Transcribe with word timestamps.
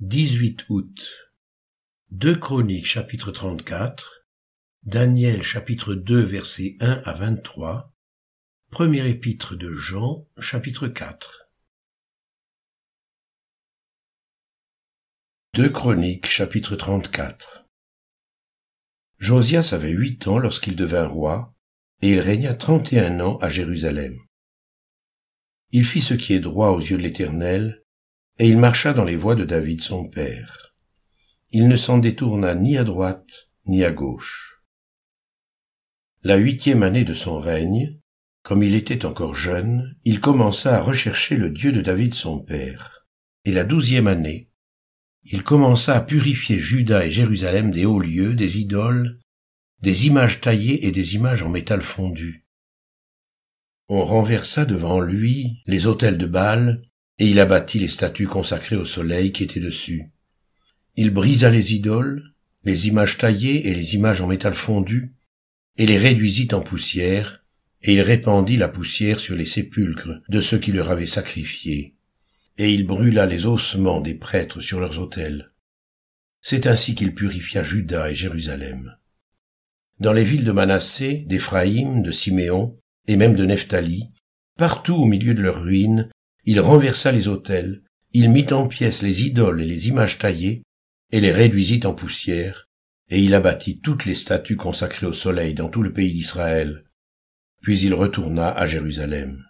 18 0.00 0.66
août. 0.68 1.32
2 2.12 2.36
Chroniques 2.36 2.86
chapitre 2.86 3.32
34, 3.32 4.28
Daniel 4.84 5.42
chapitre 5.42 5.96
2 5.96 6.20
versets 6.20 6.76
1 6.78 7.02
à 7.04 7.14
23, 7.14 7.92
Premier 8.70 9.08
épître 9.08 9.56
de 9.56 9.72
Jean 9.72 10.24
chapitre 10.38 10.86
4. 10.86 11.50
2 15.54 15.68
Chroniques 15.70 16.26
chapitre 16.26 16.76
34. 16.76 17.66
Josias 19.18 19.70
avait 19.72 19.90
huit 19.90 20.28
ans 20.28 20.38
lorsqu'il 20.38 20.76
devint 20.76 21.08
roi, 21.08 21.56
et 22.02 22.12
il 22.12 22.20
régna 22.20 22.54
trente 22.54 22.92
et 22.92 23.00
un 23.00 23.18
ans 23.18 23.38
à 23.38 23.50
Jérusalem. 23.50 24.16
Il 25.72 25.84
fit 25.84 26.02
ce 26.02 26.14
qui 26.14 26.34
est 26.34 26.40
droit 26.40 26.68
aux 26.68 26.80
yeux 26.80 26.98
de 26.98 27.02
l'Éternel, 27.02 27.82
et 28.38 28.48
il 28.48 28.58
marcha 28.58 28.92
dans 28.92 29.04
les 29.04 29.16
voies 29.16 29.34
de 29.34 29.44
David 29.44 29.80
son 29.80 30.08
père. 30.08 30.74
Il 31.50 31.68
ne 31.68 31.76
s'en 31.76 31.98
détourna 31.98 32.54
ni 32.54 32.76
à 32.76 32.84
droite 32.84 33.48
ni 33.66 33.84
à 33.84 33.90
gauche. 33.90 34.62
La 36.22 36.36
huitième 36.36 36.82
année 36.82 37.04
de 37.04 37.14
son 37.14 37.38
règne, 37.38 38.00
comme 38.42 38.62
il 38.62 38.74
était 38.74 39.04
encore 39.04 39.34
jeune, 39.34 39.96
il 40.04 40.20
commença 40.20 40.76
à 40.76 40.80
rechercher 40.80 41.36
le 41.36 41.50
Dieu 41.50 41.72
de 41.72 41.80
David 41.80 42.14
son 42.14 42.42
père. 42.42 43.06
Et 43.44 43.52
la 43.52 43.64
douzième 43.64 44.06
année, 44.06 44.50
il 45.24 45.42
commença 45.42 45.94
à 45.94 46.00
purifier 46.00 46.58
Juda 46.58 47.04
et 47.04 47.10
Jérusalem 47.10 47.70
des 47.70 47.84
hauts 47.84 48.00
lieux, 48.00 48.34
des 48.34 48.58
idoles, 48.58 49.18
des 49.80 50.06
images 50.06 50.40
taillées 50.40 50.86
et 50.86 50.92
des 50.92 51.14
images 51.14 51.42
en 51.42 51.50
métal 51.50 51.82
fondu. 51.82 52.46
On 53.88 54.04
renversa 54.04 54.64
devant 54.64 55.00
lui 55.00 55.62
les 55.66 55.86
autels 55.86 56.18
de 56.18 56.26
Baal 56.26 56.82
et 57.18 57.26
il 57.28 57.40
abattit 57.40 57.78
les 57.78 57.88
statues 57.88 58.28
consacrées 58.28 58.76
au 58.76 58.84
soleil 58.84 59.32
qui 59.32 59.42
étaient 59.42 59.60
dessus. 59.60 60.10
Il 60.96 61.10
brisa 61.10 61.50
les 61.50 61.74
idoles, 61.74 62.34
les 62.64 62.88
images 62.88 63.18
taillées 63.18 63.68
et 63.68 63.74
les 63.74 63.94
images 63.94 64.20
en 64.20 64.26
métal 64.26 64.54
fondu, 64.54 65.14
et 65.76 65.86
les 65.86 65.98
réduisit 65.98 66.52
en 66.54 66.60
poussière, 66.60 67.44
et 67.82 67.94
il 67.94 68.02
répandit 68.02 68.56
la 68.56 68.68
poussière 68.68 69.20
sur 69.20 69.36
les 69.36 69.44
sépulcres 69.44 70.20
de 70.28 70.40
ceux 70.40 70.58
qui 70.58 70.72
leur 70.72 70.90
avaient 70.90 71.06
sacrifié, 71.06 71.94
et 72.56 72.72
il 72.72 72.86
brûla 72.86 73.26
les 73.26 73.46
ossements 73.46 74.00
des 74.00 74.14
prêtres 74.14 74.60
sur 74.60 74.80
leurs 74.80 74.98
autels. 74.98 75.52
C'est 76.40 76.66
ainsi 76.66 76.94
qu'il 76.94 77.14
purifia 77.14 77.62
Juda 77.62 78.10
et 78.10 78.14
Jérusalem. 78.14 78.96
Dans 80.00 80.12
les 80.12 80.24
villes 80.24 80.44
de 80.44 80.52
Manassé, 80.52 81.24
d'Éphraïm, 81.26 82.02
de 82.02 82.12
Siméon, 82.12 82.78
et 83.06 83.16
même 83.16 83.34
de 83.34 83.44
Nephtali, 83.44 84.10
partout 84.56 84.94
au 84.94 85.04
milieu 85.04 85.34
de 85.34 85.42
leurs 85.42 85.62
ruines, 85.62 86.10
il 86.50 86.60
renversa 86.60 87.12
les 87.12 87.28
autels, 87.28 87.82
il 88.14 88.30
mit 88.30 88.50
en 88.54 88.68
pièces 88.68 89.02
les 89.02 89.26
idoles 89.26 89.60
et 89.60 89.66
les 89.66 89.88
images 89.88 90.16
taillées, 90.16 90.62
et 91.12 91.20
les 91.20 91.30
réduisit 91.30 91.84
en 91.84 91.92
poussière, 91.92 92.68
et 93.10 93.20
il 93.20 93.34
abattit 93.34 93.80
toutes 93.80 94.06
les 94.06 94.14
statues 94.14 94.56
consacrées 94.56 95.04
au 95.04 95.12
soleil 95.12 95.52
dans 95.52 95.68
tout 95.68 95.82
le 95.82 95.92
pays 95.92 96.10
d'Israël. 96.10 96.86
Puis 97.60 97.80
il 97.80 97.92
retourna 97.92 98.48
à 98.50 98.66
Jérusalem. 98.66 99.44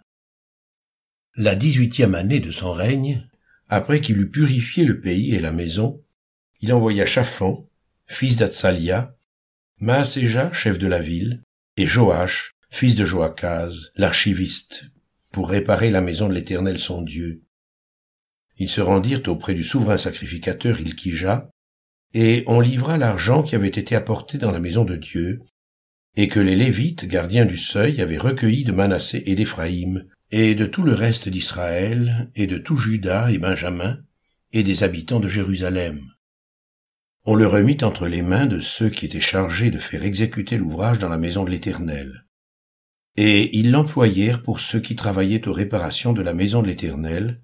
La 1.37 1.55
dix-huitième 1.55 2.15
année 2.15 2.41
de 2.41 2.51
son 2.51 2.73
règne, 2.73 3.29
après 3.69 4.01
qu'il 4.01 4.19
eut 4.19 4.29
purifié 4.29 4.83
le 4.83 4.99
pays 4.99 5.33
et 5.33 5.39
la 5.39 5.53
maison, 5.53 6.03
il 6.59 6.73
envoya 6.73 7.05
Chaphan, 7.05 7.65
fils 8.07 8.39
d'Atsalia, 8.39 9.15
Maaséja, 9.79 10.51
chef 10.51 10.77
de 10.77 10.87
la 10.87 10.99
ville, 10.99 11.43
et 11.77 11.87
Joach, 11.87 12.55
fils 12.69 12.95
de 12.95 13.05
Joachaz, 13.05 13.93
l'archiviste, 13.95 14.83
pour 15.39 15.51
réparer 15.51 15.89
la 15.89 16.01
maison 16.01 16.27
de 16.27 16.33
l'Éternel 16.33 16.79
son 16.79 17.01
Dieu. 17.01 17.43
Ils 18.57 18.67
se 18.67 18.81
rendirent 18.81 19.21
auprès 19.27 19.53
du 19.53 19.63
souverain 19.63 19.97
sacrificateur 19.97 20.81
Ilkija, 20.81 21.49
et 22.13 22.43
on 22.45 22.59
livra 22.59 22.97
l'argent 22.97 23.41
qui 23.41 23.55
avait 23.55 23.69
été 23.69 23.95
apporté 23.95 24.37
dans 24.37 24.51
la 24.51 24.59
maison 24.59 24.83
de 24.83 24.97
Dieu, 24.97 25.39
et 26.17 26.27
que 26.27 26.41
les 26.41 26.57
Lévites, 26.57 27.05
gardiens 27.05 27.45
du 27.45 27.55
seuil, 27.55 28.01
avaient 28.01 28.17
recueilli 28.17 28.65
de 28.65 28.73
Manassé 28.73 29.23
et 29.27 29.35
d'Éphraïm, 29.35 30.09
et 30.29 30.55
de 30.55 30.65
tout 30.65 30.83
le 30.83 30.93
reste 30.93 31.29
d'Israël, 31.29 32.29
et 32.35 32.45
de 32.45 32.57
tout 32.57 32.75
Juda 32.75 33.31
et 33.31 33.37
Benjamin, 33.37 33.97
et 34.51 34.63
des 34.63 34.83
habitants 34.83 35.21
de 35.21 35.29
Jérusalem. 35.29 36.01
On 37.23 37.35
le 37.35 37.47
remit 37.47 37.77
entre 37.81 38.07
les 38.07 38.23
mains 38.23 38.45
de 38.45 38.59
ceux 38.59 38.89
qui 38.89 39.05
étaient 39.05 39.21
chargés 39.21 39.71
de 39.71 39.79
faire 39.79 40.03
exécuter 40.03 40.57
l'ouvrage 40.57 40.99
dans 40.99 41.07
la 41.07 41.17
maison 41.17 41.45
de 41.45 41.51
l'Éternel 41.51 42.25
et 43.21 43.53
ils 43.57 43.69
l'employèrent 43.69 44.41
pour 44.41 44.61
ceux 44.61 44.79
qui 44.79 44.95
travaillaient 44.95 45.45
aux 45.45 45.51
réparations 45.51 46.13
de 46.13 46.21
la 46.21 46.33
maison 46.33 46.61
de 46.61 46.67
l'Éternel, 46.67 47.41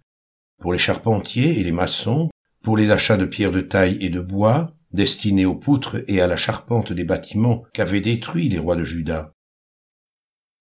pour 0.62 0.72
les 0.72 0.80
charpentiers 0.80 1.60
et 1.60 1.66
les 1.66 1.74
maçons, 1.74 2.30
pour 2.64 2.78
les 2.78 2.92
achats 2.92 3.18
de 3.18 3.26
pierres 3.26 3.52
de 3.52 3.60
taille 3.60 3.98
et 4.00 4.10
de 4.10 4.22
bois, 4.22 4.74
destinés 4.94 5.46
aux 5.46 5.58
poutres 5.58 5.98
et 6.08 6.22
à 6.22 6.28
la 6.28 6.38
charpente 6.38 6.94
des 6.94 7.04
bâtiments 7.04 7.66
qu'avaient 7.74 8.00
détruits 8.00 8.48
les 8.48 8.58
rois 8.58 8.78
de 8.78 8.86
Juda. 8.86 9.34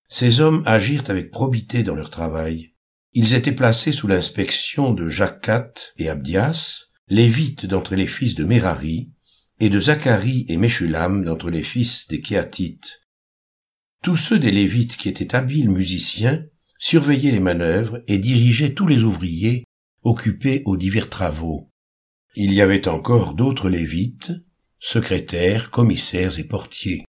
Ces 0.09 0.41
hommes 0.41 0.65
agirent 0.67 1.09
avec 1.09 1.31
probité 1.31 1.85
dans 1.85 1.95
leur 1.95 2.11
travail. 2.11 2.75
Ils 3.13 3.35
étaient 3.35 3.53
placés 3.53 3.93
sous 3.93 4.09
l'inspection 4.09 4.93
de 4.93 5.09
Jacat 5.09 5.75
et 5.97 6.09
Abdias, 6.09 6.87
lévites 7.07 7.67
d'entre 7.67 7.95
les 7.95 8.09
fils 8.09 8.35
de 8.35 8.43
Merari, 8.43 9.13
et 9.61 9.69
de 9.69 9.79
Zacharie 9.79 10.45
et 10.49 10.57
Meshulam 10.57 11.25
d'entre 11.25 11.51
les 11.51 11.63
fils 11.63 12.09
des 12.09 12.21
Kéatites, 12.21 13.04
tous 14.05 14.17
ceux 14.17 14.39
des 14.39 14.51
Lévites 14.51 14.99
qui 14.99 15.09
étaient 15.09 15.35
habiles 15.35 15.71
musiciens 15.71 16.45
surveillaient 16.79 17.31
les 17.31 17.41
manœuvres 17.41 18.03
et 18.07 18.19
dirigeaient 18.19 18.75
tous 18.75 18.87
les 18.87 19.03
ouvriers 19.03 19.65
occupés 20.03 20.61
aux 20.67 20.77
divers 20.77 21.09
travaux. 21.09 21.71
Il 22.37 22.53
y 22.53 22.61
avait 22.61 22.87
encore 22.87 23.33
d'autres 23.33 23.71
Lévites, 23.71 24.31
secrétaires, 24.79 25.71
commissaires 25.71 26.39
et 26.39 26.45
portiers. 26.45 27.07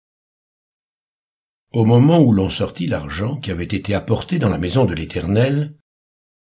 Au 1.72 1.86
moment 1.86 2.20
où 2.20 2.34
l'on 2.34 2.50
sortit 2.50 2.88
l'argent 2.88 3.38
qui 3.38 3.52
avait 3.52 3.64
été 3.64 3.96
apporté 3.96 4.38
dans 4.38 4.50
la 4.50 4.58
maison 4.58 4.84
de 4.84 4.94
l'Éternel, 4.94 5.78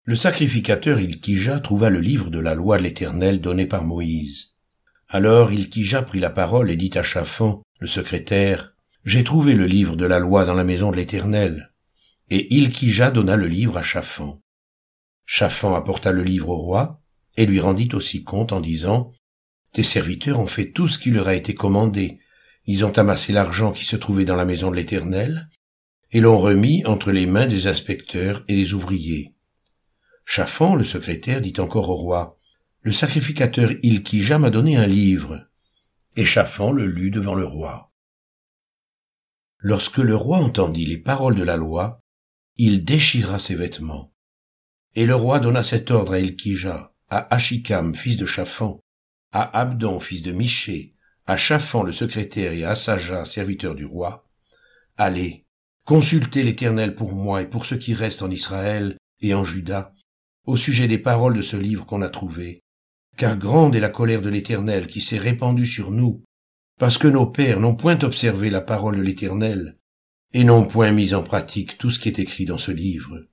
le 0.03 0.17
sacrificateur 0.17 0.99
Ilkija 0.99 1.61
trouva 1.61 1.89
le 1.89 2.01
livre 2.01 2.31
de 2.31 2.41
la 2.41 2.57
loi 2.57 2.79
de 2.79 2.83
l'Éternel 2.83 3.41
donné 3.41 3.67
par 3.67 3.85
Moïse. 3.85 4.57
Alors 5.09 5.53
Ilkija 5.53 6.03
prit 6.03 6.19
la 6.19 6.31
parole 6.31 6.69
et 6.69 6.77
dit 6.77 6.91
à 6.95 7.05
Chafan, 7.05 7.63
le 7.79 7.87
secrétaire, 7.87 8.72
j'ai 9.05 9.25
trouvé 9.25 9.55
le 9.55 9.67
livre 9.67 9.97
de 9.97 10.07
la 10.07 10.21
loi 10.21 10.45
dans 10.45 10.55
la 10.55 10.65
maison 10.65 10.93
de 10.93 10.97
l'Éternel. 10.97 11.73
Et 12.31 12.55
Ilkija 12.55 13.11
donna 13.11 13.35
le 13.35 13.49
livre 13.49 13.77
à 13.77 13.83
Chafan. 13.83 14.41
Chafan 15.27 15.75
apporta 15.75 16.13
le 16.13 16.23
livre 16.23 16.51
au 16.51 16.57
roi, 16.57 17.01
et 17.37 17.47
lui 17.47 17.59
rendit 17.61 17.89
aussi 17.95 18.23
compte 18.23 18.53
en 18.53 18.61
disant, 18.61 19.13
Tes 19.73 19.83
serviteurs 19.83 20.39
ont 20.39 20.47
fait 20.47 20.71
tout 20.71 20.87
ce 20.87 20.99
qui 20.99 21.11
leur 21.11 21.29
a 21.29 21.35
été 21.35 21.55
commandé. 21.55 22.21
Ils 22.67 22.85
ont 22.85 22.97
amassé 22.97 23.33
l'argent 23.33 23.73
qui 23.73 23.85
se 23.85 23.97
trouvait 23.97 24.25
dans 24.25 24.37
la 24.37 24.45
maison 24.45 24.71
de 24.71 24.77
l'Éternel, 24.77 25.49
et 26.13 26.21
l'ont 26.21 26.39
remis 26.39 26.85
entre 26.87 27.11
les 27.11 27.27
mains 27.27 27.47
des 27.47 27.67
inspecteurs 27.67 28.43
et 28.47 28.55
des 28.55 28.75
ouvriers. 28.75 29.35
Chafan, 30.25 30.77
le 30.77 30.85
secrétaire, 30.85 31.41
dit 31.41 31.55
encore 31.59 31.89
au 31.89 31.97
roi, 31.97 32.39
Le 32.83 32.93
sacrificateur 32.93 33.71
Ilkija 33.83 34.39
m'a 34.39 34.51
donné 34.51 34.77
un 34.77 34.87
livre. 34.87 35.49
Et 36.15 36.25
Chafan 36.25 36.71
le 36.71 36.87
lut 36.87 37.11
devant 37.11 37.35
le 37.35 37.47
roi. 37.47 37.92
Lorsque 39.65 39.99
le 39.99 40.17
roi 40.17 40.39
entendit 40.39 40.87
les 40.87 40.99
paroles 40.99 41.37
de 41.37 41.45
la 41.45 41.57
loi, 41.57 42.01
il 42.57 42.85
déchira 42.85 43.39
ses 43.39 43.55
vêtements. 43.55 44.13
Et 44.97 45.07
le 45.07 45.15
roi 45.15 45.39
donna 45.39 45.63
cet 45.63 45.93
ordre 45.93 46.15
à 46.15 46.19
Elkija, 46.19 46.93
à 47.09 47.33
Achikam, 47.33 47.95
fils 47.95 48.17
de 48.17 48.27
Chaphan, 48.27 48.81
à 49.31 49.61
Abdon, 49.61 50.01
fils 50.01 50.23
de 50.23 50.33
Miché, 50.33 50.97
à 51.27 51.37
Chaphan 51.37 51.85
le 51.85 51.93
secrétaire 51.93 52.53
et 52.53 52.65
à 52.65 52.71
Assaja, 52.71 53.25
serviteur 53.25 53.77
du 53.77 53.85
roi. 53.85 54.29
Allez, 54.97 55.47
consultez 55.85 56.43
l'Éternel 56.43 56.97
pour 56.97 57.15
moi 57.15 57.41
et 57.41 57.47
pour 57.47 57.65
ceux 57.65 57.79
qui 57.79 57.95
restent 57.95 58.23
en 58.23 58.33
Israël 58.33 58.97
et 59.21 59.33
en 59.33 59.45
Juda, 59.45 59.95
au 60.45 60.57
sujet 60.57 60.89
des 60.89 60.99
paroles 60.99 61.35
de 61.35 61.43
ce 61.43 61.57
livre 61.57 61.87
qu'on 61.87 62.03
a 62.03 62.09
trouvé, 62.09 62.65
car 63.17 63.39
grande 63.39 63.77
est 63.77 63.81
la 63.81 63.91
colère 63.91 64.23
de 64.23 64.29
l'Éternel 64.29 64.89
qui 64.89 65.01
s'est 65.01 65.19
répandue 65.19 65.67
sur 65.67 65.93
nous 65.93 66.25
parce 66.83 66.99
que 66.99 67.07
nos 67.07 67.27
pères 67.27 67.61
n'ont 67.61 67.77
point 67.77 67.97
observé 68.03 68.51
la 68.51 68.61
parole 68.61 68.97
de 68.97 69.03
l'Éternel, 69.03 69.79
et 70.33 70.43
n'ont 70.43 70.67
point 70.67 70.91
mis 70.91 71.15
en 71.15 71.23
pratique 71.23 71.79
tout 71.79 71.93
ce 71.93 72.01
qui 72.01 72.09
est 72.09 72.19
écrit 72.19 72.45
dans 72.45 72.59
ce 72.59 72.73
livre. 72.73 73.29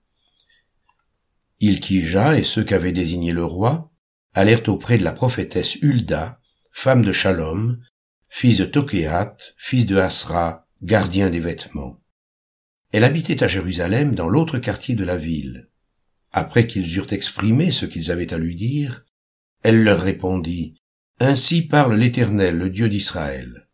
Ilkija 1.60 2.38
et 2.38 2.44
ceux 2.44 2.64
qu'avait 2.64 2.92
désigné 2.92 3.34
le 3.34 3.44
roi 3.44 3.92
allèrent 4.36 4.70
auprès 4.70 5.00
de 5.00 5.04
la 5.04 5.14
prophétesse 5.14 5.78
Hulda, 5.82 6.40
femme 6.72 7.04
de 7.04 7.12
Shalom, 7.12 7.82
fils 8.28 8.60
de 8.60 8.66
Tokéat, 8.66 9.36
fils 9.58 9.88
de 9.88 9.98
Asra, 9.98 10.68
gardien 10.84 11.32
des 11.32 11.40
vêtements. 11.40 11.98
Elle 12.92 13.04
habitait 13.04 13.44
à 13.44 13.48
Jérusalem 13.48 14.14
dans 14.14 14.30
l'autre 14.30 14.60
quartier 14.60 14.94
de 14.94 15.04
la 15.04 15.18
ville. 15.18 15.72
Après 16.32 16.68
qu'ils 16.68 16.98
eurent 16.98 17.14
exprimé 17.14 17.72
ce 17.72 17.88
qu'ils 17.88 18.12
avaient 18.12 18.32
à 18.32 18.38
lui 18.38 18.56
dire, 18.56 19.06
elle 19.64 19.84
leur 19.84 20.02
répondit, 20.02 20.79
ainsi 21.20 21.64
parle 21.64 21.96
l'Éternel, 21.96 22.58
le 22.58 22.70
Dieu 22.70 22.88
d'Israël. 22.88 23.68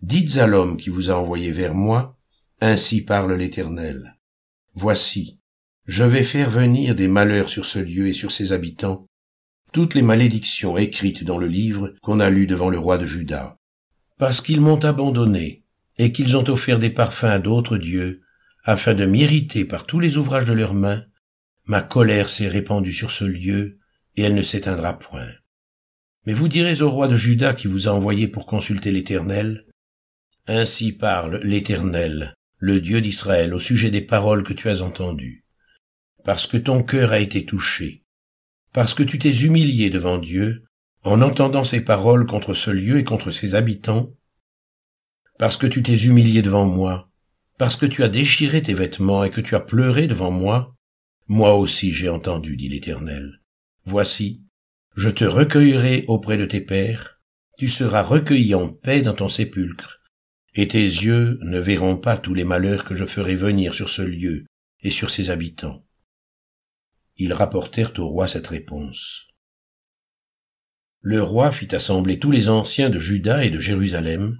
Dites 0.00 0.38
à 0.38 0.46
l'homme 0.46 0.76
qui 0.78 0.88
vous 0.88 1.10
a 1.10 1.14
envoyé 1.14 1.52
vers 1.52 1.74
moi, 1.74 2.16
ainsi 2.60 3.02
parle 3.02 3.34
l'Éternel. 3.34 4.16
Voici, 4.74 5.38
je 5.86 6.04
vais 6.04 6.24
faire 6.24 6.50
venir 6.50 6.94
des 6.94 7.08
malheurs 7.08 7.50
sur 7.50 7.66
ce 7.66 7.78
lieu 7.78 8.08
et 8.08 8.12
sur 8.12 8.32
ses 8.32 8.52
habitants, 8.52 9.06
toutes 9.72 9.94
les 9.94 10.02
malédictions 10.02 10.78
écrites 10.78 11.24
dans 11.24 11.38
le 11.38 11.46
livre 11.46 11.94
qu'on 12.00 12.20
a 12.20 12.30
lu 12.30 12.46
devant 12.46 12.70
le 12.70 12.78
roi 12.78 12.96
de 12.96 13.04
Juda, 13.04 13.54
parce 14.16 14.40
qu'ils 14.40 14.62
m'ont 14.62 14.82
abandonné, 14.82 15.64
et 15.98 16.12
qu'ils 16.12 16.36
ont 16.36 16.48
offert 16.48 16.78
des 16.78 16.90
parfums 16.90 17.24
à 17.24 17.38
d'autres 17.38 17.76
dieux, 17.76 18.22
afin 18.64 18.94
de 18.94 19.04
m'irriter 19.04 19.64
par 19.64 19.84
tous 19.84 20.00
les 20.00 20.16
ouvrages 20.16 20.46
de 20.46 20.52
leurs 20.54 20.74
mains, 20.74 21.04
ma 21.66 21.82
colère 21.82 22.30
s'est 22.30 22.48
répandue 22.48 22.92
sur 22.92 23.10
ce 23.10 23.24
lieu, 23.24 23.78
et 24.16 24.22
elle 24.22 24.34
ne 24.34 24.42
s'éteindra 24.42 24.98
point. 24.98 25.28
Mais 26.26 26.34
vous 26.34 26.48
direz 26.48 26.82
au 26.82 26.90
roi 26.90 27.08
de 27.08 27.16
Juda 27.16 27.54
qui 27.54 27.68
vous 27.68 27.88
a 27.88 27.92
envoyé 27.92 28.28
pour 28.28 28.46
consulter 28.46 28.90
l'Éternel, 28.90 29.64
Ainsi 30.50 30.92
parle 30.92 31.40
l'Éternel, 31.42 32.34
le 32.56 32.80
Dieu 32.80 33.02
d'Israël, 33.02 33.52
au 33.52 33.60
sujet 33.60 33.90
des 33.90 34.00
paroles 34.00 34.42
que 34.42 34.54
tu 34.54 34.70
as 34.70 34.80
entendues. 34.80 35.44
Parce 36.24 36.46
que 36.46 36.56
ton 36.56 36.82
cœur 36.82 37.12
a 37.12 37.18
été 37.18 37.44
touché, 37.44 38.02
parce 38.72 38.94
que 38.94 39.02
tu 39.02 39.18
t'es 39.18 39.42
humilié 39.42 39.90
devant 39.90 40.16
Dieu, 40.16 40.64
en 41.02 41.20
entendant 41.20 41.64
ces 41.64 41.82
paroles 41.82 42.24
contre 42.24 42.54
ce 42.54 42.70
lieu 42.70 42.96
et 42.96 43.04
contre 43.04 43.30
ses 43.30 43.54
habitants, 43.54 44.14
parce 45.38 45.58
que 45.58 45.66
tu 45.66 45.82
t'es 45.82 46.04
humilié 46.04 46.40
devant 46.40 46.64
moi, 46.64 47.10
parce 47.58 47.76
que 47.76 47.84
tu 47.84 48.02
as 48.02 48.08
déchiré 48.08 48.62
tes 48.62 48.72
vêtements 48.72 49.24
et 49.24 49.30
que 49.30 49.42
tu 49.42 49.54
as 49.54 49.60
pleuré 49.60 50.06
devant 50.06 50.30
moi, 50.30 50.74
moi 51.26 51.56
aussi 51.56 51.92
j'ai 51.92 52.08
entendu, 52.08 52.56
dit 52.56 52.70
l'Éternel. 52.70 53.42
Voici, 53.84 54.42
je 54.98 55.10
te 55.10 55.24
recueillerai 55.24 56.04
auprès 56.08 56.36
de 56.36 56.44
tes 56.44 56.60
pères, 56.60 57.20
tu 57.56 57.68
seras 57.68 58.02
recueilli 58.02 58.56
en 58.56 58.68
paix 58.68 59.00
dans 59.00 59.14
ton 59.14 59.28
sépulcre, 59.28 60.00
et 60.54 60.66
tes 60.66 60.82
yeux 60.82 61.38
ne 61.42 61.60
verront 61.60 61.96
pas 61.96 62.16
tous 62.16 62.34
les 62.34 62.42
malheurs 62.42 62.82
que 62.82 62.96
je 62.96 63.04
ferai 63.04 63.36
venir 63.36 63.74
sur 63.74 63.88
ce 63.88 64.02
lieu 64.02 64.44
et 64.82 64.90
sur 64.90 65.08
ses 65.08 65.30
habitants. 65.30 65.86
Ils 67.16 67.32
rapportèrent 67.32 67.92
au 67.98 68.08
roi 68.08 68.26
cette 68.26 68.48
réponse. 68.48 69.28
Le 71.00 71.22
roi 71.22 71.52
fit 71.52 71.72
assembler 71.76 72.18
tous 72.18 72.32
les 72.32 72.48
anciens 72.48 72.90
de 72.90 72.98
Juda 72.98 73.44
et 73.44 73.50
de 73.50 73.60
Jérusalem, 73.60 74.36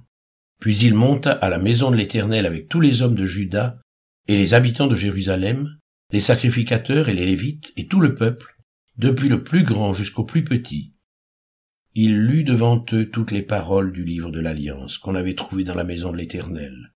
puis 0.58 0.76
il 0.78 0.94
monta 0.94 1.34
à 1.34 1.50
la 1.50 1.58
maison 1.58 1.92
de 1.92 1.96
l'Éternel 1.96 2.46
avec 2.46 2.68
tous 2.68 2.80
les 2.80 3.02
hommes 3.02 3.14
de 3.14 3.26
Juda 3.26 3.80
et 4.26 4.36
les 4.36 4.54
habitants 4.54 4.88
de 4.88 4.96
Jérusalem, 4.96 5.78
les 6.10 6.20
sacrificateurs 6.20 7.08
et 7.08 7.14
les 7.14 7.26
Lévites 7.26 7.72
et 7.76 7.86
tout 7.86 8.00
le 8.00 8.16
peuple, 8.16 8.57
depuis 8.98 9.28
le 9.28 9.44
plus 9.44 9.62
grand 9.62 9.94
jusqu'au 9.94 10.24
plus 10.24 10.42
petit. 10.42 10.94
Il 11.94 12.20
lut 12.20 12.42
devant 12.42 12.84
eux 12.92 13.08
toutes 13.08 13.30
les 13.30 13.42
paroles 13.42 13.92
du 13.92 14.04
livre 14.04 14.30
de 14.30 14.40
l'Alliance 14.40 14.98
qu'on 14.98 15.14
avait 15.14 15.34
trouvé 15.34 15.62
dans 15.62 15.74
la 15.74 15.84
maison 15.84 16.10
de 16.10 16.16
l'Éternel. 16.16 16.94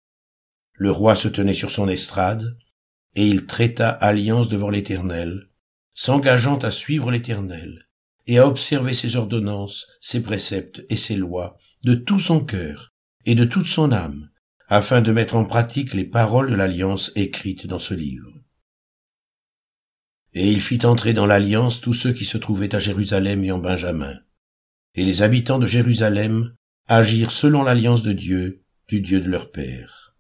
Le 0.73 0.91
roi 0.91 1.15
se 1.15 1.29
tenait 1.29 1.55
sur 1.55 1.71
son 1.71 1.89
estrade, 1.89 2.59
et 3.15 3.27
il 3.27 3.47
traita 3.47 3.89
alliance 3.89 4.49
devant 4.49 4.71
l'Éternel, 4.71 5.49
s'engageant 5.95 6.59
à 6.59 6.71
suivre 6.71 7.11
l'Éternel, 7.11 7.87
et 8.27 8.39
à 8.39 8.49
observer 8.49 8.95
ses 8.95 9.17
ordonnances, 9.17 9.87
ses 10.01 10.23
préceptes 10.23 10.85
et 10.89 10.97
ses 10.97 11.17
lois, 11.17 11.57
de 11.85 11.95
tout 11.95 12.19
son 12.19 12.45
cœur 12.45 12.95
et 13.27 13.35
de 13.35 13.45
toute 13.45 13.67
son 13.67 13.93
âme, 13.93 14.31
afin 14.69 15.03
de 15.03 15.13
mettre 15.13 15.37
en 15.37 15.45
pratique 15.45 15.95
les 15.95 16.05
paroles 16.05 16.51
de 16.51 16.57
l'alliance 16.57 17.13
écrites 17.15 17.67
dans 17.67 17.79
ce 17.79 17.95
livre. 17.95 18.32
Et 20.35 20.51
il 20.51 20.61
fit 20.61 20.85
entrer 20.87 21.13
dans 21.13 21.27
l'alliance 21.27 21.81
tous 21.81 21.95
ceux 21.95 22.13
qui 22.13 22.25
se 22.25 22.39
trouvaient 22.39 22.75
à 22.75 22.79
Jérusalem 22.79 23.45
et 23.45 23.53
en 23.53 23.59
Benjamin. 23.59 24.15
Et 24.95 25.05
les 25.05 25.23
habitants 25.23 25.59
de 25.59 25.67
Jérusalem 25.67 26.55
agirent 26.89 27.33
selon 27.33 27.63
l'alliance 27.63 28.03
de 28.03 28.13
Dieu, 28.13 28.63
du 28.89 29.01
Dieu 29.01 29.21
de 29.21 29.29
leur 29.29 29.51
père. 29.51 30.15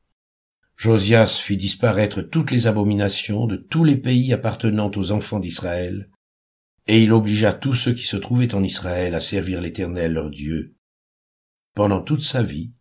Josias 0.76 1.40
fit 1.42 1.56
disparaître 1.56 2.22
toutes 2.22 2.50
les 2.50 2.66
abominations 2.66 3.46
de 3.46 3.56
tous 3.56 3.84
les 3.84 3.96
pays 3.96 4.32
appartenant 4.32 4.90
aux 4.96 5.12
enfants 5.12 5.38
d'Israël, 5.38 6.10
et 6.86 7.02
il 7.02 7.12
obligea 7.12 7.52
tous 7.52 7.74
ceux 7.74 7.94
qui 7.94 8.04
se 8.04 8.16
trouvaient 8.16 8.54
en 8.54 8.62
Israël 8.62 9.14
à 9.14 9.20
servir 9.20 9.60
l'Éternel 9.60 10.14
leur 10.14 10.30
Dieu. 10.30 10.74
Pendant 11.74 12.02
toute 12.02 12.22
sa 12.22 12.42
vie, 12.42 12.72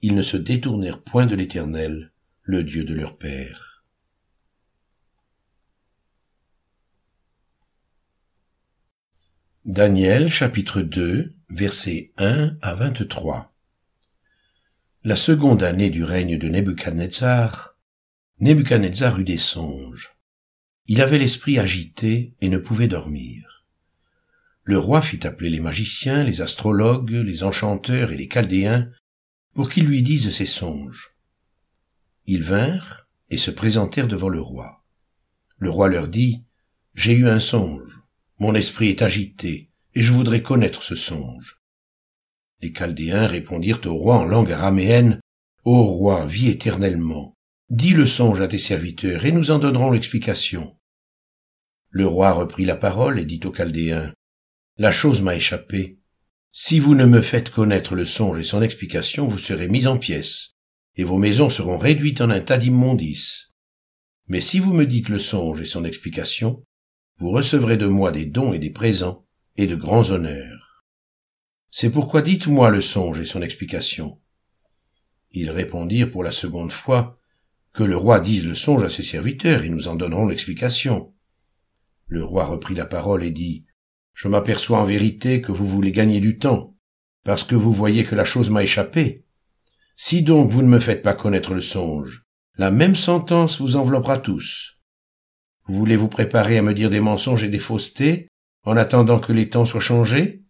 ils 0.00 0.14
ne 0.14 0.22
se 0.22 0.36
détournèrent 0.36 1.02
point 1.02 1.26
de 1.26 1.36
l'Éternel, 1.36 2.12
le 2.42 2.64
Dieu 2.64 2.84
de 2.84 2.94
leur 2.94 3.18
père. 3.18 3.71
Daniel 9.64 10.28
chapitre 10.28 10.82
2 10.82 11.36
versets 11.50 12.10
1 12.18 12.56
à 12.62 12.74
23 12.74 13.54
La 15.04 15.14
seconde 15.14 15.62
année 15.62 15.88
du 15.88 16.02
règne 16.02 16.36
de 16.36 16.48
Nebuchadnezzar, 16.48 17.76
Nebuchadnezzar 18.40 19.20
eut 19.20 19.24
des 19.24 19.38
songes. 19.38 20.16
Il 20.88 21.00
avait 21.00 21.18
l'esprit 21.18 21.60
agité 21.60 22.34
et 22.40 22.48
ne 22.48 22.58
pouvait 22.58 22.88
dormir. 22.88 23.64
Le 24.64 24.80
roi 24.80 25.00
fit 25.00 25.24
appeler 25.24 25.48
les 25.48 25.60
magiciens, 25.60 26.24
les 26.24 26.40
astrologues, 26.40 27.12
les 27.12 27.44
enchanteurs 27.44 28.10
et 28.10 28.16
les 28.16 28.28
chaldéens 28.28 28.90
pour 29.54 29.70
qu'ils 29.70 29.86
lui 29.86 30.02
disent 30.02 30.34
ses 30.34 30.44
songes. 30.44 31.14
Ils 32.26 32.42
vinrent 32.42 33.06
et 33.30 33.38
se 33.38 33.52
présentèrent 33.52 34.08
devant 34.08 34.28
le 34.28 34.40
roi. 34.40 34.84
Le 35.58 35.70
roi 35.70 35.88
leur 35.88 36.08
dit, 36.08 36.42
J'ai 36.96 37.12
eu 37.12 37.28
un 37.28 37.38
songe, 37.38 38.01
mon 38.42 38.56
esprit 38.56 38.88
est 38.88 39.02
agité, 39.02 39.70
et 39.94 40.02
je 40.02 40.10
voudrais 40.10 40.42
connaître 40.42 40.82
ce 40.82 40.96
songe. 40.96 41.60
Les 42.60 42.72
Chaldéens 42.72 43.28
répondirent 43.28 43.78
au 43.84 43.94
roi 43.94 44.16
en 44.16 44.24
langue 44.24 44.50
araméenne, 44.50 45.20
Ô 45.64 45.84
roi, 45.84 46.26
vis 46.26 46.48
éternellement, 46.48 47.36
dis 47.70 47.92
le 47.92 48.04
songe 48.04 48.40
à 48.40 48.48
tes 48.48 48.58
serviteurs, 48.58 49.24
et 49.26 49.30
nous 49.30 49.52
en 49.52 49.60
donnerons 49.60 49.92
l'explication. 49.92 50.76
Le 51.90 52.04
roi 52.04 52.32
reprit 52.32 52.64
la 52.64 52.74
parole 52.74 53.20
et 53.20 53.24
dit 53.24 53.38
aux 53.44 53.52
Chaldéens, 53.52 54.12
La 54.76 54.90
chose 54.90 55.22
m'a 55.22 55.36
échappé, 55.36 56.00
si 56.50 56.80
vous 56.80 56.96
ne 56.96 57.06
me 57.06 57.20
faites 57.20 57.50
connaître 57.50 57.94
le 57.94 58.04
songe 58.04 58.40
et 58.40 58.42
son 58.42 58.60
explication, 58.60 59.28
vous 59.28 59.38
serez 59.38 59.68
mis 59.68 59.86
en 59.86 59.98
pièces, 59.98 60.56
et 60.96 61.04
vos 61.04 61.16
maisons 61.16 61.48
seront 61.48 61.78
réduites 61.78 62.20
en 62.20 62.30
un 62.30 62.40
tas 62.40 62.58
d'immondices. 62.58 63.52
Mais 64.26 64.40
si 64.40 64.58
vous 64.58 64.72
me 64.72 64.84
dites 64.84 65.10
le 65.10 65.20
songe 65.20 65.60
et 65.60 65.64
son 65.64 65.84
explication, 65.84 66.64
vous 67.18 67.30
recevrez 67.30 67.76
de 67.76 67.86
moi 67.86 68.12
des 68.12 68.26
dons 68.26 68.52
et 68.52 68.58
des 68.58 68.70
présents, 68.70 69.26
et 69.56 69.66
de 69.66 69.76
grands 69.76 70.10
honneurs. 70.10 70.84
C'est 71.70 71.90
pourquoi 71.90 72.22
dites-moi 72.22 72.70
le 72.70 72.80
songe 72.80 73.20
et 73.20 73.24
son 73.24 73.42
explication. 73.42 74.20
Ils 75.30 75.50
répondirent 75.50 76.10
pour 76.10 76.24
la 76.24 76.32
seconde 76.32 76.72
fois, 76.72 77.18
que 77.72 77.84
le 77.84 77.96
roi 77.96 78.20
dise 78.20 78.46
le 78.46 78.54
songe 78.54 78.82
à 78.82 78.90
ses 78.90 79.02
serviteurs, 79.02 79.64
et 79.64 79.68
nous 79.68 79.88
en 79.88 79.94
donnerons 79.94 80.26
l'explication. 80.26 81.14
Le 82.06 82.22
roi 82.22 82.44
reprit 82.44 82.74
la 82.74 82.84
parole 82.84 83.22
et 83.24 83.30
dit, 83.30 83.64
je 84.12 84.28
m'aperçois 84.28 84.80
en 84.80 84.84
vérité 84.84 85.40
que 85.40 85.52
vous 85.52 85.66
voulez 85.66 85.92
gagner 85.92 86.20
du 86.20 86.38
temps, 86.38 86.76
parce 87.24 87.44
que 87.44 87.54
vous 87.54 87.72
voyez 87.72 88.04
que 88.04 88.14
la 88.14 88.24
chose 88.24 88.50
m'a 88.50 88.62
échappé. 88.62 89.24
Si 89.96 90.22
donc 90.22 90.50
vous 90.50 90.62
ne 90.62 90.68
me 90.68 90.80
faites 90.80 91.02
pas 91.02 91.14
connaître 91.14 91.54
le 91.54 91.60
songe, 91.60 92.24
la 92.56 92.70
même 92.70 92.96
sentence 92.96 93.60
vous 93.60 93.76
enveloppera 93.76 94.18
tous. 94.18 94.81
Vous 95.66 95.74
voulez 95.74 95.96
vous 95.96 96.08
préparer 96.08 96.58
à 96.58 96.62
me 96.62 96.74
dire 96.74 96.90
des 96.90 97.00
mensonges 97.00 97.44
et 97.44 97.48
des 97.48 97.58
faussetés, 97.58 98.28
en 98.64 98.76
attendant 98.76 99.20
que 99.20 99.32
les 99.32 99.48
temps 99.48 99.64
soient 99.64 99.80
changés? 99.80 100.42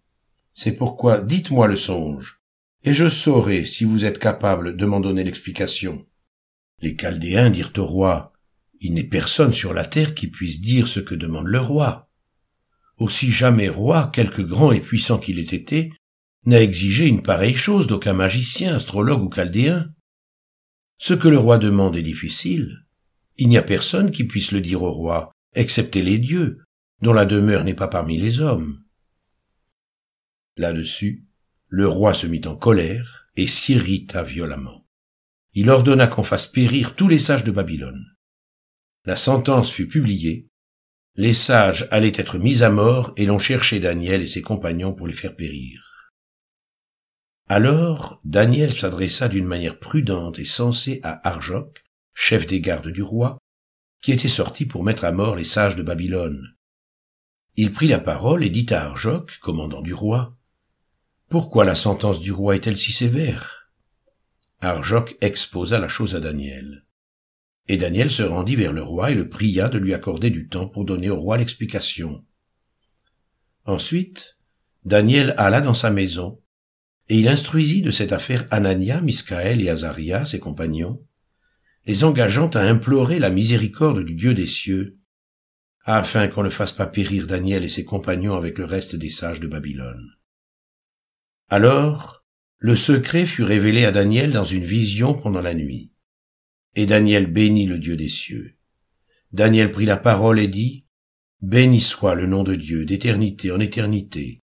C'est 0.55 0.73
pourquoi 0.73 1.19
dites-moi 1.19 1.67
le 1.67 1.77
songe, 1.77 2.41
et 2.85 2.95
je 2.95 3.09
saurai 3.09 3.65
si 3.65 3.85
vous 3.85 4.05
êtes 4.05 4.19
capable 4.19 4.77
de 4.77 4.87
m'en 4.87 5.01
donner 5.01 5.25
l'explication. 5.25 6.07
Les 6.81 6.97
Chaldéens 6.97 7.51
dirent 7.51 7.73
au 7.77 7.87
roi, 7.87 8.33
Il 8.81 8.95
n'est 8.95 9.09
personne 9.09 9.53
sur 9.53 9.73
la 9.73 9.85
terre 9.85 10.15
qui 10.15 10.27
puisse 10.27 10.61
dire 10.61 10.89
ce 10.89 11.01
que 11.01 11.15
demande 11.15 11.47
le 11.47 11.61
roi. 11.61 12.11
Aussi 12.97 13.31
jamais 13.31 13.69
roi, 13.69 14.11
quelque 14.13 14.43
grand 14.43 14.73
et 14.73 14.81
puissant 14.81 15.19
qu'il 15.19 15.39
ait 15.39 15.55
été, 15.55 15.93
n'a 16.45 16.61
exigé 16.61 17.07
une 17.07 17.23
pareille 17.23 17.55
chose 17.55 17.87
d'aucun 17.87 18.13
magicien, 18.13 18.75
astrologue 18.75 19.23
ou 19.23 19.31
chaldéen. 19.31 19.95
Ce 20.99 21.15
que 21.15 21.29
le 21.29 21.39
roi 21.39 21.59
demande 21.59 21.97
est 21.97 22.03
difficile. 22.03 22.85
Il 23.43 23.49
n'y 23.49 23.59
a 23.59 23.63
personne 23.63 24.13
qui 24.13 24.23
puisse 24.23 24.53
le 24.53 24.61
dire 24.61 24.83
au 24.83 24.93
roi, 24.93 25.33
excepté 25.57 26.01
les 26.01 26.19
dieux, 26.19 26.61
dont 27.01 27.13
la 27.13 27.27
demeure 27.27 27.65
n'est 27.65 27.75
pas 27.75 27.89
parmi 27.89 28.17
les 28.17 28.39
hommes. 28.39 28.85
Là-dessus, 30.57 31.27
le 31.67 31.89
roi 31.89 32.15
se 32.15 32.29
mit 32.29 32.47
en 32.47 32.55
colère 32.55 33.27
et 33.35 33.49
s'irrita 33.49 34.23
violemment. 34.23 34.87
Il 35.55 35.71
ordonna 35.71 36.07
qu'on 36.07 36.23
fasse 36.23 36.47
périr 36.47 36.95
tous 36.95 37.09
les 37.09 37.19
sages 37.19 37.43
de 37.43 37.51
Babylone. 37.51 38.15
La 39.07 39.17
sentence 39.17 39.73
fut 39.73 39.89
publiée 39.89 40.47
les 41.17 41.35
sages 41.35 41.87
allaient 41.91 42.13
être 42.15 42.39
mis 42.39 42.63
à 42.63 42.71
mort 42.71 43.13
et 43.19 43.27
l'on 43.27 43.39
cherchait 43.39 43.81
Daniel 43.81 44.23
et 44.23 44.27
ses 44.27 44.41
compagnons 44.41 44.95
pour 44.95 45.07
les 45.07 45.15
faire 45.15 45.37
périr. 45.37 45.83
Alors 47.49 48.19
Daniel 48.25 48.73
s'adressa 48.73 49.29
d'une 49.29 49.45
manière 49.45 49.79
prudente 49.79 50.39
et 50.39 50.47
sensée 50.47 51.01
à 51.03 51.29
Arjoc, 51.29 51.85
chef 52.15 52.47
des 52.47 52.61
gardes 52.61 52.89
du 52.89 53.03
roi, 53.03 53.39
qui 54.03 54.13
était 54.13 54.29
sorti 54.29 54.67
pour 54.67 54.85
mettre 54.85 55.05
à 55.05 55.13
mort 55.13 55.37
les 55.37 55.45
sages 55.45 55.77
de 55.77 55.83
Babylone. 55.83 56.57
Il 57.55 57.73
prit 57.73 57.89
la 57.89 58.01
parole 58.01 58.45
et 58.45 58.51
dit 58.51 58.67
à 58.71 58.85
Arjoc, 58.87 59.39
commandant 59.41 59.83
du 59.83 59.95
roi, 59.95 60.37
Pourquoi 61.29 61.65
la 61.65 61.75
sentence 61.75 62.21
du 62.21 62.33
roi 62.33 62.57
est-elle 62.57 62.79
si 62.79 62.93
sévère? 62.93 63.71
Arjoc 64.61 65.17
exposa 65.21 65.79
la 65.79 65.89
chose 65.89 66.15
à 66.15 66.21
Daniel. 66.21 66.87
Et 67.69 67.77
Daniel 67.77 68.11
se 68.11 68.23
rendit 68.23 68.57
vers 68.57 68.73
le 68.73 68.83
roi 68.83 69.11
et 69.11 69.15
le 69.15 69.29
pria 69.29 69.69
de 69.69 69.79
lui 69.79 69.95
accorder 69.95 70.31
du 70.31 70.49
temps 70.49 70.69
pour 70.69 70.85
donner 70.85 71.11
au 71.11 71.21
roi 71.21 71.39
l'explication. 71.39 72.25
Ensuite, 73.65 74.39
Daniel 74.85 75.35
alla 75.39 75.61
dans 75.61 75.75
sa 75.75 75.91
maison, 75.91 76.43
et 77.09 77.19
il 77.19 77.29
instruisit 77.29 77.83
de 77.83 77.91
cette 77.91 78.13
affaire 78.13 78.47
Anania, 78.51 79.01
Miscaël 79.01 79.61
et 79.61 79.69
Azaria, 79.69 80.25
ses 80.25 80.41
compagnons, 80.41 81.07
les 81.87 82.05
engageant 82.05 82.49
à 82.51 82.61
implorer 82.61 83.19
la 83.19 83.31
miséricorde 83.31 84.05
du 84.05 84.15
Dieu 84.15 84.35
des 84.35 84.47
cieux, 84.47 84.99
afin 85.85 86.29
qu'on 86.29 86.45
ne 86.45 86.51
fasse 86.51 86.73
pas 86.73 86.87
périr 86.87 87.27
Daniel 87.27 87.65
et 87.65 87.69
ses 87.69 87.85
compagnons 87.85 88.35
avec 88.35 88.59
le 88.59 88.65
reste 88.65 88.95
des 88.95 89.11
sages 89.11 89.41
de 89.41 89.49
Babylone. 89.49 90.13
Alors, 91.49 92.25
le 92.59 92.77
secret 92.77 93.27
fut 93.27 93.43
révélé 93.43 93.85
à 93.85 93.91
Daniel 93.91 94.33
dans 94.33 94.45
une 94.45 94.65
vision 94.65 95.15
pendant 95.15 95.41
la 95.43 95.55
nuit. 95.55 95.93
Et 96.75 96.87
Daniel 96.87 97.27
bénit 97.27 97.67
le 97.67 97.79
Dieu 97.79 97.97
des 97.97 98.09
cieux. 98.09 98.57
Daniel 99.33 99.73
prit 99.73 99.85
la 99.85 99.97
parole 99.97 100.39
et 100.39 100.49
dit, 100.49 100.87
Béni 101.41 101.81
soit 101.81 102.15
le 102.15 102.29
nom 102.29 102.45
de 102.45 102.55
Dieu 102.55 102.85
d'éternité 102.87 103.51
en 103.51 103.59
éternité. 103.59 104.41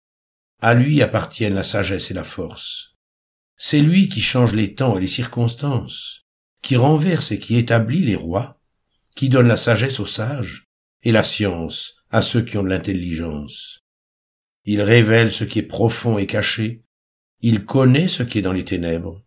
À 0.60 0.74
lui 0.74 1.02
appartiennent 1.02 1.54
la 1.54 1.64
sagesse 1.64 2.12
et 2.12 2.14
la 2.14 2.22
force. 2.22 2.96
C'est 3.56 3.80
lui 3.80 4.08
qui 4.08 4.20
change 4.20 4.54
les 4.54 4.74
temps 4.74 4.96
et 4.96 5.00
les 5.00 5.08
circonstances, 5.08 6.24
qui 6.64 6.76
renverse 6.76 7.30
et 7.30 7.38
qui 7.38 7.56
établit 7.56 8.00
les 8.00 8.16
rois, 8.16 8.59
qui 9.14 9.28
donne 9.28 9.49
la 9.49 9.59
sagesse 9.59 10.00
aux 10.00 10.06
sages 10.06 10.64
et 11.02 11.12
la 11.12 11.23
science 11.23 11.97
à 12.11 12.23
ceux 12.23 12.42
qui 12.42 12.56
ont 12.56 12.62
de 12.62 12.71
l'intelligence. 12.71 13.80
Il 14.64 14.80
révèle 14.80 15.30
ce 15.30 15.44
qui 15.44 15.59
est 15.59 15.64
profond 15.64 16.16
et 16.16 16.26
caché, 16.26 16.83
il 17.42 17.66
connaît 17.66 18.09
ce 18.09 18.23
qui 18.23 18.38
est 18.38 18.42
dans 18.42 18.54
les 18.54 18.64
ténèbres, 18.64 19.23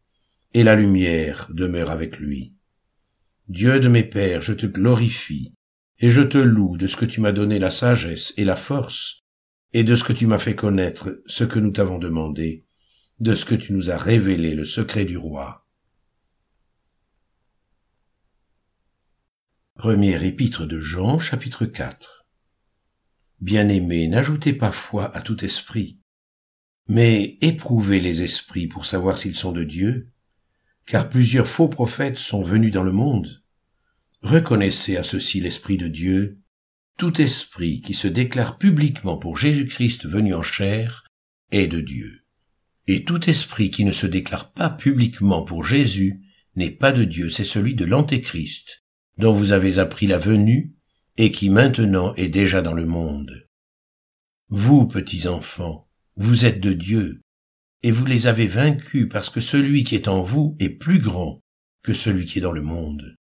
et 0.55 0.63
la 0.63 0.75
lumière 0.75 1.47
demeure 1.53 1.91
avec 1.91 2.17
lui. 2.17 2.55
Dieu 3.47 3.79
de 3.79 3.87
mes 3.87 4.03
pères, 4.03 4.41
je 4.41 4.53
te 4.53 4.65
glorifie, 4.65 5.53
et 5.99 6.09
je 6.09 6.23
te 6.23 6.39
loue 6.39 6.75
de 6.75 6.87
ce 6.87 6.97
que 6.97 7.05
tu 7.05 7.21
m'as 7.21 7.33
donné 7.33 7.59
la 7.59 7.69
sagesse 7.69 8.33
et 8.37 8.45
la 8.45 8.55
force, 8.55 9.21
et 9.73 9.83
de 9.83 9.95
ce 9.95 10.03
que 10.03 10.13
tu 10.13 10.25
m'as 10.25 10.39
fait 10.39 10.55
connaître 10.55 11.21
ce 11.27 11.43
que 11.43 11.59
nous 11.59 11.71
t'avons 11.71 11.99
demandé, 11.99 12.65
de 13.19 13.35
ce 13.35 13.45
que 13.45 13.55
tu 13.55 13.73
nous 13.73 13.91
as 13.91 13.97
révélé 13.97 14.55
le 14.55 14.65
secret 14.65 15.05
du 15.05 15.17
roi. 15.17 15.66
Premier 19.77 20.25
épître 20.25 20.65
de 20.65 20.79
Jean, 20.79 21.19
chapitre 21.19 21.67
4 21.67 22.25
Bien-aimés, 23.41 24.07
n'ajoutez 24.07 24.53
pas 24.53 24.71
foi 24.71 25.15
à 25.15 25.21
tout 25.21 25.45
esprit, 25.45 25.99
mais 26.87 27.37
éprouvez 27.41 27.99
les 27.99 28.23
esprits 28.23 28.65
pour 28.65 28.87
savoir 28.87 29.19
s'ils 29.19 29.35
sont 29.35 29.51
de 29.51 29.63
Dieu, 29.63 30.09
car 30.87 31.09
plusieurs 31.09 31.45
faux 31.45 31.67
prophètes 31.67 32.17
sont 32.17 32.41
venus 32.41 32.71
dans 32.71 32.81
le 32.81 32.91
monde. 32.91 33.43
Reconnaissez 34.23 34.97
à 34.97 35.03
ceci 35.03 35.41
l'Esprit 35.41 35.77
de 35.77 35.87
Dieu. 35.87 36.39
Tout 36.97 37.21
esprit 37.21 37.79
qui 37.79 37.93
se 37.93 38.07
déclare 38.07 38.57
publiquement 38.57 39.19
pour 39.19 39.37
Jésus-Christ 39.37 40.07
venu 40.07 40.33
en 40.33 40.41
chair 40.41 41.03
est 41.51 41.67
de 41.67 41.81
Dieu. 41.81 42.25
Et 42.87 43.03
tout 43.03 43.29
esprit 43.29 43.69
qui 43.69 43.85
ne 43.85 43.93
se 43.93 44.07
déclare 44.07 44.51
pas 44.53 44.71
publiquement 44.71 45.43
pour 45.43 45.63
Jésus 45.63 46.19
n'est 46.55 46.71
pas 46.71 46.91
de 46.91 47.03
Dieu, 47.03 47.29
c'est 47.29 47.45
celui 47.45 47.75
de 47.75 47.85
l'Antéchrist, 47.85 48.86
dont 49.17 49.33
vous 49.33 49.51
avez 49.51 49.79
appris 49.79 50.07
la 50.07 50.17
venue 50.17 50.73
et 51.17 51.31
qui 51.31 51.49
maintenant 51.49 52.13
est 52.15 52.27
déjà 52.27 52.61
dans 52.61 52.73
le 52.73 52.85
monde. 52.85 53.47
Vous, 54.49 54.87
petits 54.87 55.27
enfants, 55.27 55.87
vous 56.15 56.45
êtes 56.45 56.59
de 56.59 56.73
Dieu, 56.73 57.21
et 57.83 57.91
vous 57.91 58.05
les 58.05 58.27
avez 58.27 58.47
vaincus 58.47 59.07
parce 59.09 59.29
que 59.29 59.41
celui 59.41 59.83
qui 59.83 59.95
est 59.95 60.07
en 60.07 60.23
vous 60.23 60.55
est 60.59 60.69
plus 60.69 60.99
grand 60.99 61.41
que 61.83 61.93
celui 61.93 62.25
qui 62.25 62.39
est 62.39 62.41
dans 62.41 62.51
le 62.51 62.61
monde. 62.61 63.15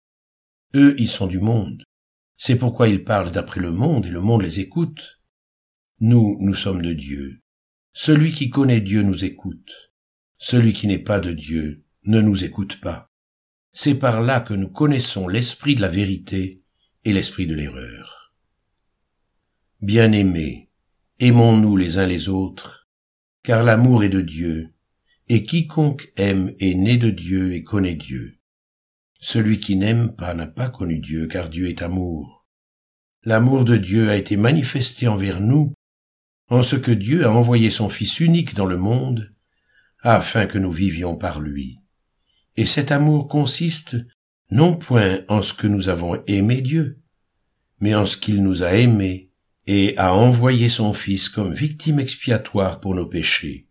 Eux, 0.74 0.94
ils 0.98 1.08
sont 1.08 1.26
du 1.26 1.38
monde. 1.38 1.82
C'est 2.36 2.56
pourquoi 2.56 2.88
ils 2.88 3.04
parlent 3.04 3.30
d'après 3.30 3.60
le 3.60 3.70
monde 3.70 4.06
et 4.06 4.10
le 4.10 4.20
monde 4.20 4.42
les 4.42 4.60
écoute. 4.60 5.20
Nous, 6.00 6.36
nous 6.40 6.54
sommes 6.54 6.82
de 6.82 6.92
Dieu. 6.92 7.40
Celui 7.92 8.32
qui 8.32 8.50
connaît 8.50 8.80
Dieu 8.80 9.02
nous 9.02 9.24
écoute. 9.24 9.92
Celui 10.38 10.72
qui 10.72 10.88
n'est 10.88 11.02
pas 11.02 11.20
de 11.20 11.32
Dieu 11.32 11.84
ne 12.06 12.20
nous 12.20 12.44
écoute 12.44 12.80
pas. 12.80 13.08
C'est 13.76 13.96
par 13.96 14.22
là 14.22 14.40
que 14.40 14.54
nous 14.54 14.68
connaissons 14.68 15.26
l'esprit 15.26 15.74
de 15.74 15.80
la 15.80 15.88
vérité 15.88 16.62
et 17.04 17.12
l'esprit 17.12 17.48
de 17.48 17.56
l'erreur. 17.56 18.32
Bien-aimés, 19.80 20.70
aimons-nous 21.18 21.76
les 21.76 21.98
uns 21.98 22.06
les 22.06 22.28
autres, 22.28 22.88
car 23.42 23.64
l'amour 23.64 24.04
est 24.04 24.08
de 24.08 24.20
Dieu, 24.20 24.72
et 25.28 25.44
quiconque 25.44 26.12
aime 26.16 26.54
est 26.60 26.74
né 26.74 26.98
de 26.98 27.10
Dieu 27.10 27.52
et 27.52 27.64
connaît 27.64 27.96
Dieu. 27.96 28.38
Celui 29.18 29.58
qui 29.58 29.74
n'aime 29.74 30.14
pas 30.14 30.34
n'a 30.34 30.46
pas 30.46 30.68
connu 30.68 31.00
Dieu, 31.00 31.26
car 31.26 31.50
Dieu 31.50 31.68
est 31.68 31.82
amour. 31.82 32.46
L'amour 33.24 33.64
de 33.64 33.76
Dieu 33.76 34.08
a 34.08 34.16
été 34.16 34.36
manifesté 34.36 35.08
envers 35.08 35.40
nous, 35.40 35.74
en 36.48 36.62
ce 36.62 36.76
que 36.76 36.92
Dieu 36.92 37.26
a 37.26 37.32
envoyé 37.32 37.72
son 37.72 37.88
Fils 37.88 38.20
unique 38.20 38.54
dans 38.54 38.66
le 38.66 38.76
monde, 38.76 39.34
afin 39.98 40.46
que 40.46 40.58
nous 40.58 40.72
vivions 40.72 41.16
par 41.16 41.40
lui. 41.40 41.83
Et 42.56 42.66
cet 42.66 42.92
amour 42.92 43.28
consiste 43.28 43.96
non 44.50 44.76
point 44.76 45.20
en 45.28 45.42
ce 45.42 45.54
que 45.54 45.66
nous 45.66 45.88
avons 45.88 46.22
aimé 46.26 46.60
Dieu, 46.60 47.00
mais 47.80 47.94
en 47.94 48.06
ce 48.06 48.16
qu'il 48.16 48.42
nous 48.42 48.62
a 48.62 48.74
aimés 48.74 49.30
et 49.66 49.96
a 49.96 50.14
envoyé 50.14 50.68
son 50.68 50.92
Fils 50.92 51.28
comme 51.28 51.54
victime 51.54 51.98
expiatoire 51.98 52.80
pour 52.80 52.94
nos 52.94 53.06
péchés. 53.06 53.68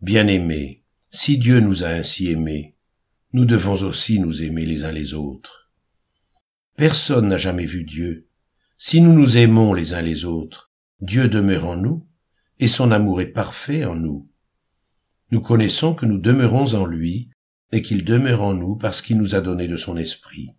Bien-aimés, 0.00 0.84
si 1.10 1.38
Dieu 1.38 1.60
nous 1.60 1.84
a 1.84 1.88
ainsi 1.88 2.30
aimés, 2.30 2.76
nous 3.32 3.44
devons 3.44 3.82
aussi 3.82 4.18
nous 4.18 4.42
aimer 4.42 4.66
les 4.66 4.84
uns 4.84 4.92
les 4.92 5.14
autres. 5.14 5.70
Personne 6.76 7.28
n'a 7.28 7.38
jamais 7.38 7.66
vu 7.66 7.84
Dieu. 7.84 8.28
Si 8.76 9.00
nous 9.00 9.12
nous 9.12 9.36
aimons 9.36 9.74
les 9.74 9.94
uns 9.94 10.02
les 10.02 10.24
autres, 10.24 10.70
Dieu 11.00 11.28
demeure 11.28 11.66
en 11.66 11.76
nous, 11.76 12.06
et 12.58 12.68
son 12.68 12.90
amour 12.90 13.20
est 13.20 13.32
parfait 13.32 13.84
en 13.84 13.94
nous. 13.94 14.28
Nous 15.30 15.40
connaissons 15.40 15.94
que 15.94 16.06
nous 16.06 16.18
demeurons 16.18 16.74
en 16.74 16.86
lui, 16.86 17.30
et 17.72 17.82
qu'il 17.82 18.04
demeure 18.04 18.42
en 18.42 18.54
nous 18.54 18.76
parce 18.76 19.02
qu'il 19.02 19.18
nous 19.18 19.34
a 19.34 19.40
donné 19.40 19.68
de 19.68 19.76
son 19.76 19.96
esprit. 19.96 20.54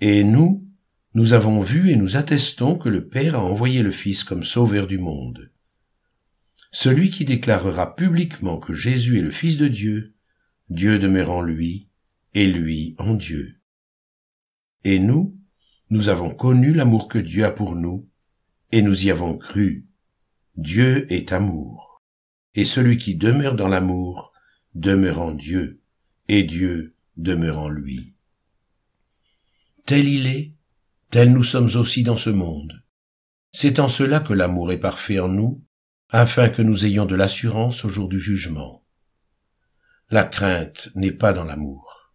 Et 0.00 0.24
nous, 0.24 0.66
nous 1.14 1.32
avons 1.32 1.60
vu 1.60 1.90
et 1.90 1.96
nous 1.96 2.16
attestons 2.16 2.76
que 2.76 2.88
le 2.88 3.08
Père 3.08 3.36
a 3.36 3.44
envoyé 3.44 3.82
le 3.82 3.92
Fils 3.92 4.24
comme 4.24 4.42
sauveur 4.42 4.86
du 4.86 4.98
monde. 4.98 5.52
Celui 6.72 7.10
qui 7.10 7.24
déclarera 7.24 7.94
publiquement 7.94 8.58
que 8.58 8.74
Jésus 8.74 9.18
est 9.18 9.22
le 9.22 9.30
Fils 9.30 9.56
de 9.56 9.68
Dieu, 9.68 10.14
Dieu 10.70 10.98
demeure 10.98 11.30
en 11.30 11.40
lui, 11.40 11.88
et 12.34 12.48
lui 12.48 12.96
en 12.98 13.14
Dieu. 13.14 13.60
Et 14.82 14.98
nous, 14.98 15.38
nous 15.90 16.08
avons 16.08 16.34
connu 16.34 16.74
l'amour 16.74 17.06
que 17.06 17.18
Dieu 17.18 17.44
a 17.44 17.52
pour 17.52 17.76
nous, 17.76 18.08
et 18.72 18.82
nous 18.82 19.06
y 19.06 19.10
avons 19.12 19.38
cru. 19.38 19.86
Dieu 20.56 21.06
est 21.12 21.32
amour. 21.32 22.02
Et 22.56 22.64
celui 22.64 22.96
qui 22.96 23.14
demeure 23.14 23.54
dans 23.54 23.68
l'amour 23.68 24.32
demeure 24.74 25.20
en 25.20 25.32
Dieu, 25.32 25.80
et 26.28 26.42
Dieu 26.42 26.96
demeure 27.16 27.58
en 27.58 27.68
lui. 27.68 28.14
Tel 29.86 30.08
il 30.08 30.26
est, 30.26 30.54
tels 31.10 31.32
nous 31.32 31.44
sommes 31.44 31.70
aussi 31.76 32.02
dans 32.02 32.16
ce 32.16 32.30
monde. 32.30 32.82
C'est 33.52 33.78
en 33.78 33.88
cela 33.88 34.20
que 34.20 34.32
l'amour 34.32 34.72
est 34.72 34.80
parfait 34.80 35.20
en 35.20 35.28
nous, 35.28 35.62
afin 36.08 36.48
que 36.48 36.62
nous 36.62 36.84
ayons 36.84 37.06
de 37.06 37.14
l'assurance 37.14 37.84
au 37.84 37.88
jour 37.88 38.08
du 38.08 38.18
jugement. 38.18 38.84
La 40.10 40.24
crainte 40.24 40.90
n'est 40.94 41.12
pas 41.12 41.32
dans 41.32 41.44
l'amour. 41.44 42.14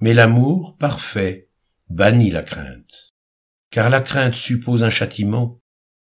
Mais 0.00 0.14
l'amour 0.14 0.76
parfait 0.78 1.48
bannit 1.88 2.30
la 2.30 2.42
crainte. 2.42 3.14
Car 3.70 3.90
la 3.90 4.00
crainte 4.00 4.34
suppose 4.34 4.82
un 4.82 4.90
châtiment, 4.90 5.60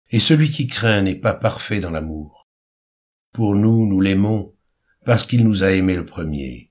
et 0.09 0.21
celui 0.21 0.51
qui 0.51 0.67
craint 0.67 1.03
n'est 1.03 1.15
pas 1.19 1.35
parfait 1.35 1.81
dans 1.81 1.91
l'amour. 1.91 2.49
Pour 3.33 3.55
nous, 3.55 3.87
nous 3.87 4.01
l'aimons, 4.01 4.55
parce 5.05 5.25
qu'il 5.25 5.45
nous 5.45 5.63
a 5.63 5.73
aimés 5.73 5.95
le 5.95 6.07
premier. 6.07 6.70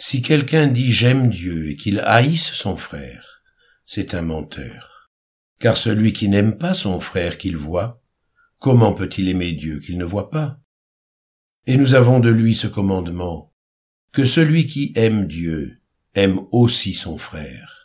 Si 0.00 0.22
quelqu'un 0.22 0.68
dit 0.68 0.92
j'aime 0.92 1.28
Dieu 1.28 1.70
et 1.70 1.76
qu'il 1.76 1.98
haïsse 1.98 2.52
son 2.52 2.76
frère, 2.76 3.42
c'est 3.84 4.14
un 4.14 4.22
menteur. 4.22 5.10
Car 5.58 5.76
celui 5.76 6.12
qui 6.12 6.28
n'aime 6.28 6.56
pas 6.56 6.72
son 6.72 7.00
frère 7.00 7.36
qu'il 7.36 7.56
voit, 7.56 8.00
comment 8.60 8.92
peut-il 8.92 9.28
aimer 9.28 9.50
Dieu 9.50 9.80
qu'il 9.80 9.98
ne 9.98 10.04
voit 10.04 10.30
pas? 10.30 10.60
Et 11.66 11.76
nous 11.76 11.94
avons 11.94 12.20
de 12.20 12.28
lui 12.28 12.54
ce 12.54 12.68
commandement, 12.68 13.52
que 14.12 14.24
celui 14.24 14.66
qui 14.66 14.92
aime 14.94 15.26
Dieu 15.26 15.82
aime 16.14 16.42
aussi 16.52 16.94
son 16.94 17.18
frère. 17.18 17.77